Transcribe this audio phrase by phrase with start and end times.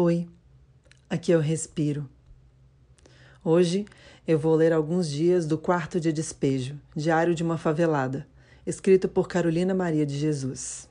[0.00, 0.28] Oi,
[1.10, 2.08] aqui eu respiro.
[3.42, 3.84] Hoje
[4.28, 8.24] eu vou ler alguns dias do Quarto de Despejo, Diário de uma Favelada,
[8.64, 10.88] escrito por Carolina Maria de Jesus.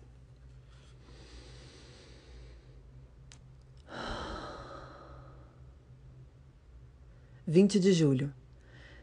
[7.48, 8.30] Vinte de julho.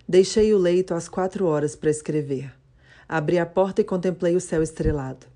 [0.07, 2.53] Deixei o leito às quatro horas para escrever.
[3.09, 5.27] Abri a porta e contemplei o céu estrelado.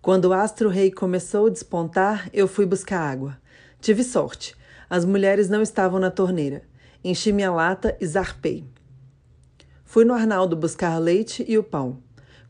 [0.00, 3.38] Quando o astro-rei começou a despontar, eu fui buscar água.
[3.80, 4.54] Tive sorte.
[4.90, 6.62] As mulheres não estavam na torneira.
[7.02, 8.62] Enchi minha lata e zarpei.
[9.86, 11.98] Fui no Arnaldo buscar leite e o pão.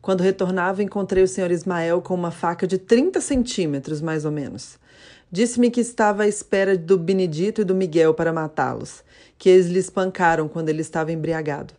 [0.01, 4.77] Quando retornava, encontrei o senhor Ismael com uma faca de 30 centímetros, mais ou menos.
[5.31, 9.01] Disse-me que estava à espera do Benedito e do Miguel para matá-los,
[9.37, 11.73] que eles lhe espancaram quando ele estava embriagado.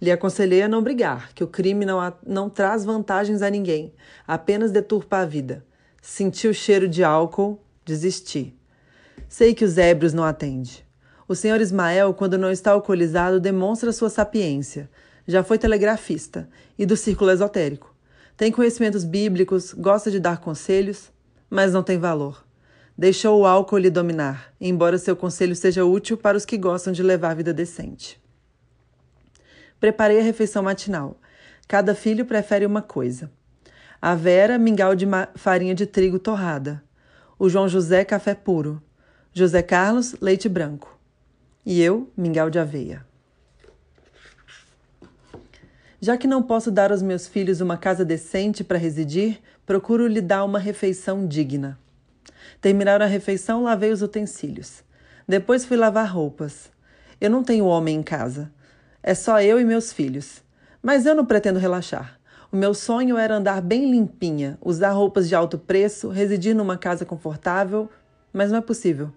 [0.00, 3.92] Lhe aconselhei a não brigar, que o crime não, não traz vantagens a ninguém,
[4.26, 5.62] apenas deturpa a vida.
[6.00, 8.56] Senti o cheiro de álcool, desisti.
[9.30, 10.84] Sei que os ébrios não atende.
[11.28, 14.90] O senhor Ismael, quando não está alcoolizado, demonstra sua sapiência.
[15.24, 17.94] Já foi telegrafista e do círculo esotérico.
[18.36, 21.12] Tem conhecimentos bíblicos, gosta de dar conselhos,
[21.48, 22.44] mas não tem valor.
[22.98, 27.00] Deixou o álcool lhe dominar, embora seu conselho seja útil para os que gostam de
[27.00, 28.20] levar vida decente.
[29.78, 31.16] Preparei a refeição matinal.
[31.68, 33.30] Cada filho prefere uma coisa.
[34.02, 36.82] A Vera, mingau de farinha de trigo torrada.
[37.38, 38.82] O João José, café puro.
[39.32, 40.98] José Carlos, leite branco.
[41.64, 43.06] E eu, mingau de aveia.
[46.00, 50.20] Já que não posso dar aos meus filhos uma casa decente para residir, procuro lhe
[50.20, 51.78] dar uma refeição digna.
[52.60, 54.82] Terminaram a refeição, lavei os utensílios.
[55.28, 56.68] Depois fui lavar roupas.
[57.20, 58.50] Eu não tenho homem em casa.
[59.00, 60.42] É só eu e meus filhos.
[60.82, 62.18] Mas eu não pretendo relaxar.
[62.50, 67.04] O meu sonho era andar bem limpinha, usar roupas de alto preço, residir numa casa
[67.04, 67.88] confortável,
[68.32, 69.12] mas não é possível.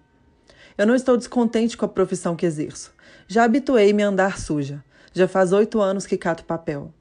[0.76, 2.92] Eu não estou descontente com a profissão que exerço.
[3.28, 4.82] Já habituei-me a andar suja.
[5.12, 6.92] Já faz oito anos que cato papel.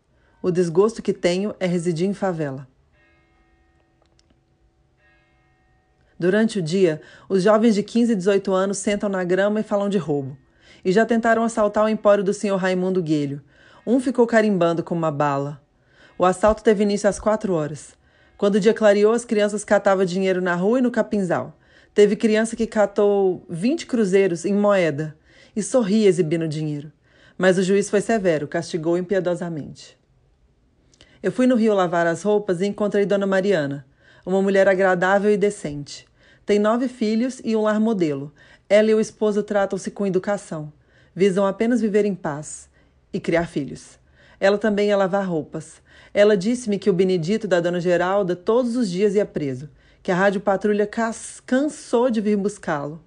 [0.43, 2.67] O desgosto que tenho é residir em favela.
[6.19, 9.89] Durante o dia, os jovens de 15 e 18 anos sentam na grama e falam
[9.89, 10.37] de roubo.
[10.85, 13.41] E já tentaram assaltar o empório do senhor Raimundo Guelho.
[13.85, 15.61] Um ficou carimbando com uma bala.
[16.15, 17.95] O assalto teve início às quatro horas.
[18.37, 21.57] Quando o dia clareou, as crianças catavam dinheiro na rua e no capinzal.
[21.93, 25.15] Teve criança que catou 20 cruzeiros em moeda
[25.55, 26.91] e sorria exibindo dinheiro.
[27.37, 29.95] Mas o juiz foi severo, castigou impiedosamente.
[31.21, 33.85] Eu fui no rio lavar as roupas e encontrei Dona Mariana,
[34.25, 36.07] uma mulher agradável e decente.
[36.43, 38.33] Tem nove filhos e um lar modelo.
[38.67, 40.73] Ela e o esposo tratam-se com educação.
[41.15, 42.69] Visam apenas viver em paz
[43.13, 43.99] e criar filhos.
[44.39, 45.75] Ela também ia lavar roupas.
[46.11, 49.69] Ela disse-me que o Benedito da Dona Geralda todos os dias ia preso
[50.03, 50.87] que a Rádio Patrulha
[51.45, 53.01] cansou de vir buscá-lo.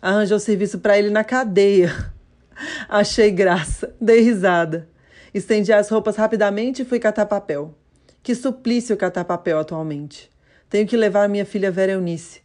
[0.00, 2.10] Arranjou serviço para ele na cadeia.
[2.88, 4.88] Achei graça, dei risada.
[5.34, 7.74] Estendi as roupas rapidamente e fui catar papel.
[8.22, 10.30] Que suplício catar papel atualmente.
[10.70, 12.40] Tenho que levar minha filha Vera Eunice.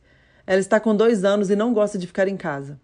[0.46, 2.78] Ela está com dois anos e não gosta de ficar em casa.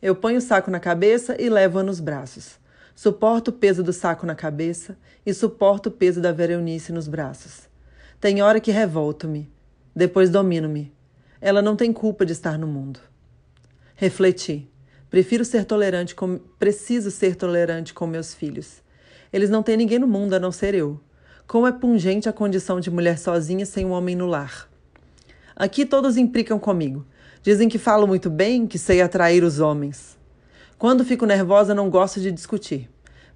[0.00, 2.60] Eu ponho o saco na cabeça e levo-a nos braços.
[2.94, 4.96] Suporto o peso do saco na cabeça
[5.26, 7.68] e suporto o peso da Vera Eunice nos braços.
[8.20, 9.50] Tem hora que revolto-me.
[9.94, 10.92] Depois domino-me.
[11.40, 13.00] Ela não tem culpa de estar no mundo.
[13.94, 14.68] Refleti.
[15.10, 16.38] Prefiro ser tolerante com...
[16.58, 18.82] Preciso ser tolerante com meus filhos.
[19.32, 21.00] Eles não têm ninguém no mundo a não ser eu.
[21.46, 24.70] Como é pungente a condição de mulher sozinha sem um homem no lar.
[25.54, 27.04] Aqui todos implicam comigo.
[27.42, 30.16] Dizem que falo muito bem, que sei atrair os homens.
[30.78, 32.88] Quando fico nervosa, não gosto de discutir.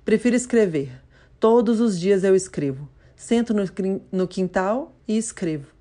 [0.05, 1.03] Prefiro escrever.
[1.39, 2.89] Todos os dias eu escrevo.
[3.15, 3.55] Sento
[4.11, 5.76] no quintal e escrevo.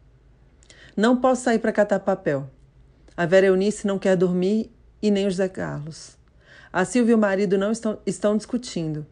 [0.96, 2.50] Não posso sair para catar papel.
[3.18, 6.18] A Vera Eunice não quer dormir e nem o José Carlos.
[6.72, 9.06] A Silvia e o marido não estão, estão discutindo.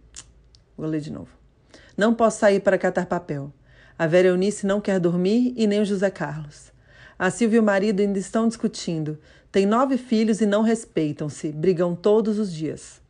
[0.78, 1.32] Vou ler de novo.
[1.98, 3.52] Não posso sair para catar papel.
[4.00, 6.72] A Vera Eunice não quer dormir e nem o José Carlos.
[7.20, 9.20] A Silvia e o marido ainda estão discutindo.
[9.52, 11.52] Têm nove filhos e não respeitam-se.
[11.52, 13.02] Brigam todos os dias.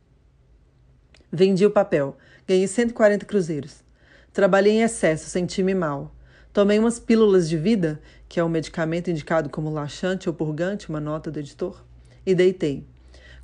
[1.30, 2.16] Vendi o papel.
[2.46, 3.84] Ganhei 140 cruzeiros.
[4.32, 6.12] Trabalhei em excesso, senti-me mal.
[6.54, 8.00] Tomei umas pílulas de vida,
[8.34, 11.84] que é um medicamento indicado como laxante ou purgante, uma nota do editor,
[12.26, 12.84] e deitei.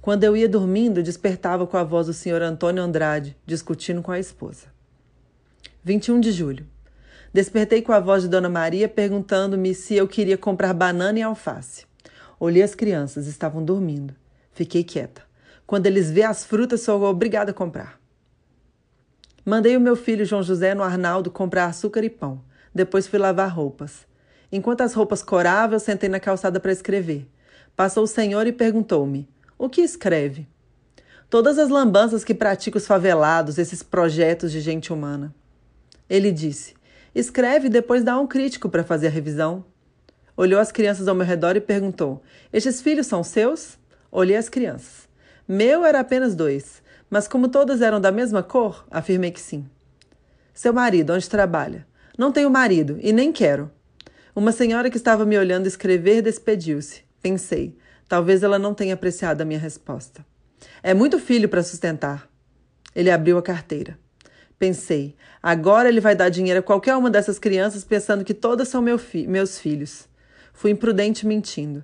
[0.02, 4.18] Quando eu ia dormindo, despertava com a voz do senhor Antônio Andrade, discutindo com a
[4.18, 4.66] esposa.
[5.84, 6.66] 21 de julho.
[7.32, 11.86] Despertei com a voz de Dona Maria perguntando-me se eu queria comprar banana e alface.
[12.40, 14.12] Olhei as crianças, estavam dormindo.
[14.52, 15.22] Fiquei quieta.
[15.68, 18.00] Quando eles vê as frutas, sou obrigada a comprar.
[19.46, 22.42] Mandei o meu filho João José no Arnaldo comprar açúcar e pão.
[22.74, 24.09] Depois fui lavar roupas.
[24.52, 27.28] Enquanto as roupas coravam, eu sentei na calçada para escrever.
[27.76, 30.48] Passou o senhor e perguntou-me: O que escreve?
[31.28, 35.32] Todas as lambanças que pratica os favelados, esses projetos de gente humana.
[36.08, 36.74] Ele disse:
[37.14, 39.64] Escreve e depois dá um crítico para fazer a revisão.
[40.36, 43.78] Olhou as crianças ao meu redor e perguntou: Estes filhos são seus?
[44.10, 45.08] Olhei as crianças.
[45.46, 49.68] Meu era apenas dois, mas como todas eram da mesma cor, afirmei que sim.
[50.52, 51.86] Seu marido, onde trabalha?
[52.18, 53.70] Não tenho marido e nem quero.
[54.34, 57.02] Uma senhora que estava me olhando escrever despediu-se.
[57.20, 57.76] Pensei,
[58.08, 60.24] talvez ela não tenha apreciado a minha resposta.
[60.82, 62.28] É muito filho para sustentar.
[62.94, 63.98] Ele abriu a carteira.
[64.58, 68.82] Pensei, agora ele vai dar dinheiro a qualquer uma dessas crianças pensando que todas são
[68.82, 70.08] meu fi meus filhos.
[70.52, 71.82] Fui imprudente mentindo.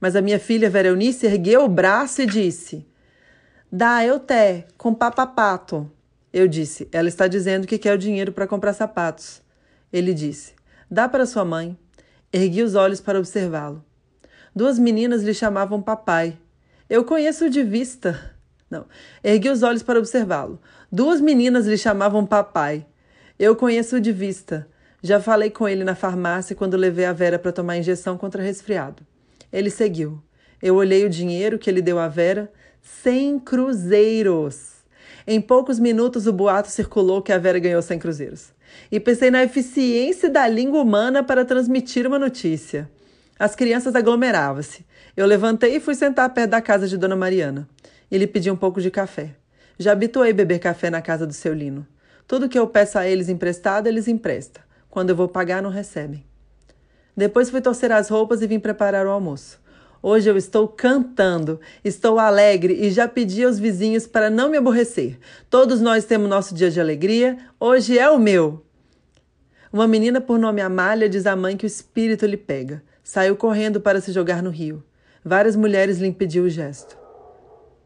[0.00, 2.86] Mas a minha filha Veronice ergueu o braço e disse:
[3.70, 5.90] Dá eu té, com papapato.
[6.32, 9.42] Eu disse: Ela está dizendo que quer o dinheiro para comprar sapatos.
[9.92, 10.54] Ele disse:
[10.90, 11.78] Dá para sua mãe.
[12.32, 13.84] Ergui os olhos para observá-lo.
[14.54, 16.36] Duas meninas lhe chamavam papai.
[16.88, 18.34] Eu conheço-o de vista.
[18.68, 18.86] Não.
[19.22, 20.60] Ergui os olhos para observá-lo.
[20.90, 22.84] Duas meninas lhe chamavam papai.
[23.38, 24.66] Eu conheço-o de vista.
[25.00, 29.06] Já falei com ele na farmácia quando levei a Vera para tomar injeção contra resfriado.
[29.52, 30.20] Ele seguiu.
[30.60, 32.52] Eu olhei o dinheiro que ele deu à Vera.
[32.82, 34.80] Cem cruzeiros.
[35.24, 38.52] Em poucos minutos o boato circulou que a Vera ganhou 100 cruzeiros.
[38.90, 42.90] E pensei na eficiência da língua humana para transmitir uma notícia.
[43.38, 44.84] As crianças aglomeravam-se.
[45.16, 47.68] Eu levantei e fui sentar perto da casa de Dona Mariana.
[48.10, 49.34] Ele pediu um pouco de café.
[49.78, 51.86] Já habituei beber café na casa do seu Lino.
[52.26, 54.62] Tudo que eu peço a eles emprestado, eles emprestam.
[54.88, 56.24] Quando eu vou pagar, não recebem.
[57.16, 59.59] Depois fui torcer as roupas e vim preparar o almoço.
[60.02, 65.18] Hoje eu estou cantando, estou alegre e já pedi aos vizinhos para não me aborrecer.
[65.50, 68.64] Todos nós temos nosso dia de alegria, hoje é o meu.
[69.70, 72.82] Uma menina por nome Amália diz à mãe que o espírito lhe pega.
[73.04, 74.82] Saiu correndo para se jogar no rio.
[75.22, 76.96] Várias mulheres lhe impediu o gesto.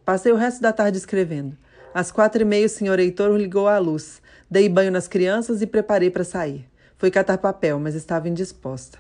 [0.05, 1.59] Passei o resto da tarde escrevendo.
[1.93, 4.23] Às quatro e meia o senhor Heitor ligou a luz.
[4.49, 6.65] Dei banho nas crianças e preparei para sair.
[6.97, 8.99] Fui catar papel, mas estava indisposta.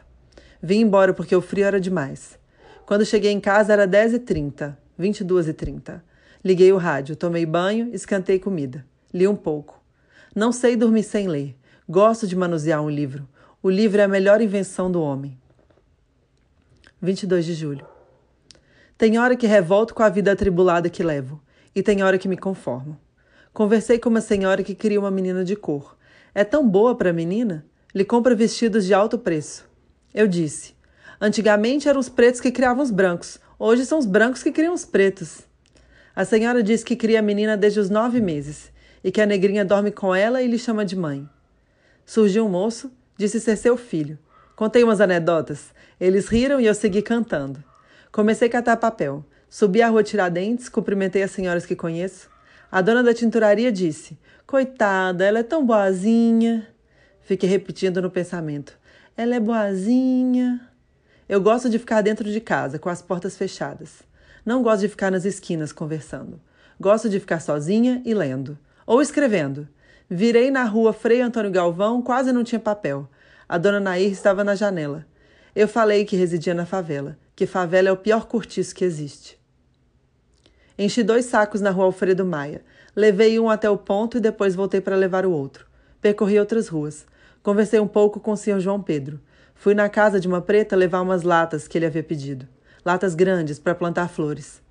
[0.60, 2.42] Vim embora porque o frio era demais.
[2.86, 6.02] Quando cheguei em casa era 10h30, 22h30.
[6.44, 8.84] Liguei o rádio, tomei banho, escantei comida.
[9.12, 9.82] Li um pouco.
[10.34, 11.56] Não sei dormir sem ler.
[11.88, 13.26] Gosto de manusear um livro.
[13.62, 15.38] O livro é a melhor invenção do homem.
[17.00, 17.86] 22 de julho.
[18.98, 21.40] Tem hora que revolto com a vida atribulada que levo,
[21.74, 22.98] e tem hora que me conformo.
[23.52, 25.96] Conversei com uma senhora que queria uma menina de cor.
[26.34, 27.64] É tão boa para a menina?
[27.94, 29.68] Lhe compra vestidos de alto preço.
[30.12, 30.73] Eu disse:
[31.20, 34.84] Antigamente eram os pretos que criavam os brancos, hoje são os brancos que criam os
[34.84, 35.42] pretos.
[36.14, 38.72] A senhora diz que cria a menina desde os nove meses
[39.02, 41.28] e que a negrinha dorme com ela e lhe chama de mãe.
[42.06, 44.18] Surgiu um moço, disse ser seu filho.
[44.54, 45.72] Contei umas anedotas.
[46.00, 47.62] Eles riram e eu segui cantando.
[48.12, 49.24] Comecei a catar papel.
[49.50, 52.28] Subi a rua Tiradentes, cumprimentei as senhoras que conheço.
[52.70, 56.66] A dona da tinturaria disse: Coitada, ela é tão boazinha.
[57.22, 58.78] Fiquei repetindo no pensamento:
[59.16, 60.60] Ela é boazinha.
[61.26, 64.02] Eu gosto de ficar dentro de casa, com as portas fechadas.
[64.44, 66.38] Não gosto de ficar nas esquinas conversando.
[66.78, 68.58] Gosto de ficar sozinha e lendo.
[68.86, 69.66] Ou escrevendo.
[70.08, 73.08] Virei na rua Frei Antônio Galvão, quase não tinha papel.
[73.48, 75.06] A dona Nair estava na janela.
[75.56, 79.38] Eu falei que residia na favela, que favela é o pior cortiço que existe.
[80.78, 82.62] Enchi dois sacos na rua Alfredo Maia.
[82.94, 85.66] Levei um até o ponto e depois voltei para levar o outro.
[86.02, 87.06] Percorri outras ruas.
[87.42, 89.20] Conversei um pouco com o senhor João Pedro.
[89.54, 92.46] Fui na casa de uma preta levar umas latas que ele havia pedido.
[92.84, 94.62] Latas grandes para plantar flores.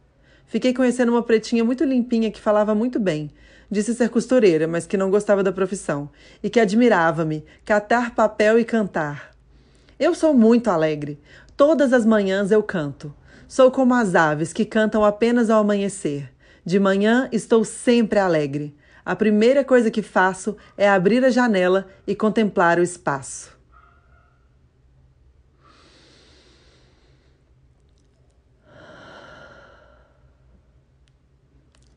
[0.45, 3.31] Fiquei conhecendo uma pretinha muito limpinha que falava muito bem.
[3.71, 6.09] Disse ser costureira, mas que não gostava da profissão
[6.43, 9.31] e que admirava-me catar papel e cantar.
[9.99, 11.19] Eu sou muito alegre.
[11.57, 13.13] Todas as manhãs eu canto.
[13.47, 16.31] Sou como as aves que cantam apenas ao amanhecer.
[16.65, 18.75] De manhã estou sempre alegre.
[19.05, 23.57] A primeira coisa que faço é abrir a janela e contemplar o espaço.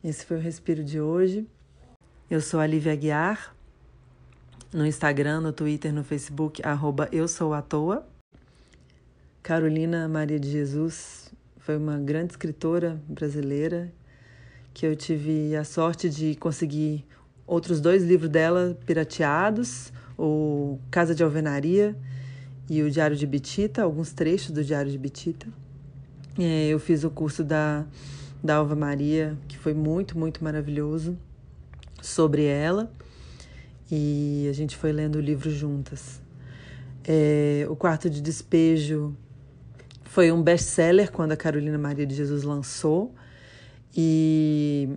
[0.06, 1.44] Esse foi o respiro de hoje.
[2.30, 3.56] Eu sou a Lívia Aguiar.
[4.72, 8.06] No Instagram, no Twitter, no Facebook, arroba eu sou à toa.
[9.42, 13.92] Carolina Maria de Jesus foi uma grande escritora brasileira
[14.72, 17.04] que eu tive a sorte de conseguir
[17.44, 21.96] outros dois livros dela pirateados, o Casa de Alvenaria
[22.70, 25.48] e o Diário de Bitita, alguns trechos do Diário de Bitita.
[26.38, 27.84] É, eu fiz o curso da
[28.46, 31.18] da Alva Maria, que foi muito, muito maravilhoso,
[32.00, 32.90] sobre ela.
[33.90, 36.20] E a gente foi lendo o livro juntas.
[37.04, 39.14] É, o quarto de despejo
[40.04, 43.14] Foi um best-seller quando a Carolina Maria de Jesus lançou.
[43.94, 44.88] E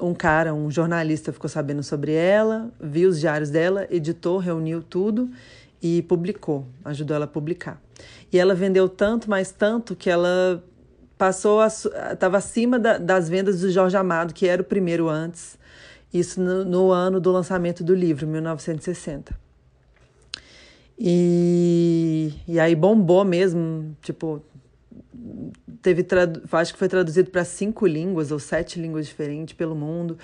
[0.00, 5.30] um cara, um jornalista, ficou sabendo sobre ela, viu os diários dela, editou, reuniu tudo
[5.82, 7.80] e publicou, ajudou ela a publicar.
[8.32, 10.62] E ela vendeu tanto, mais tanto, que ela
[11.22, 15.56] passou estava acima da, das vendas do Jorge Amado, que era o primeiro antes,
[16.12, 19.32] isso no, no ano do lançamento do livro, 1960.
[20.98, 24.42] E, e aí bombou mesmo, tipo,
[25.80, 26.04] teve
[26.50, 30.18] acho que foi traduzido para cinco línguas ou sete línguas diferentes pelo mundo.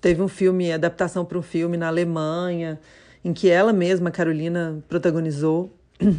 [0.00, 2.80] Teve um filme, adaptação para um filme na Alemanha,
[3.24, 5.70] em que ela mesma, Carolina, protagonizou.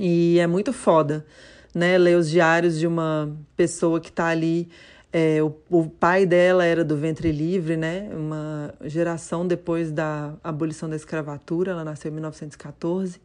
[0.00, 1.26] E é muito foda,
[1.74, 1.98] né?
[1.98, 4.68] Ler os diários de uma pessoa que está ali.
[5.12, 8.10] É, o, o pai dela era do ventre livre, né?
[8.12, 11.72] Uma geração depois da abolição da escravatura.
[11.72, 13.20] Ela nasceu em 1914.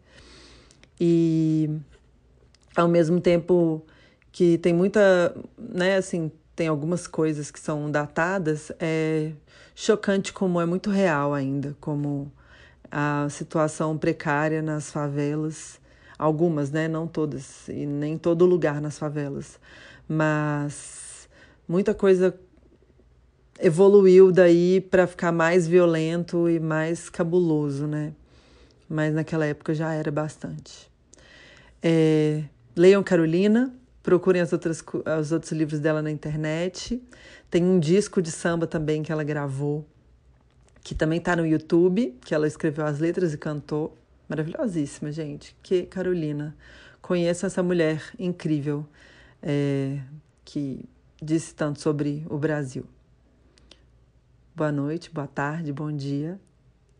[0.99, 1.69] E
[2.75, 3.83] ao mesmo tempo
[4.31, 9.31] que tem muita, né, assim, tem algumas coisas que são datadas, é
[9.75, 12.31] chocante como é muito real ainda, como
[12.91, 15.79] a situação precária nas favelas,
[16.17, 19.59] algumas, né, não todas, e nem todo lugar nas favelas,
[20.07, 21.27] mas
[21.67, 22.37] muita coisa
[23.59, 28.13] evoluiu daí para ficar mais violento e mais cabuloso, né?
[28.89, 30.91] Mas naquela época já era bastante.
[31.81, 32.43] É,
[32.75, 34.83] leiam Carolina, Procurem as outras,
[35.21, 37.01] os outros livros dela na internet.
[37.49, 39.85] Tem um disco de samba também que ela gravou,
[40.83, 43.97] que também está no YouTube, que ela escreveu as letras e cantou.
[44.27, 45.55] Maravilhosíssima, gente.
[45.61, 46.55] Que Carolina.
[47.01, 48.85] Conheço essa mulher incrível
[49.41, 49.99] é,
[50.45, 50.85] que
[51.21, 52.85] disse tanto sobre o Brasil.
[54.55, 56.39] Boa noite, boa tarde, bom dia.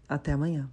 [0.09, 0.69] Até amanhã.